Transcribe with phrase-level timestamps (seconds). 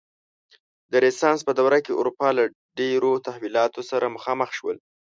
[0.91, 2.43] د رنسانس په دوره کې اروپا له
[2.79, 4.77] ډېرو تحولاتو سره مخامخ شول.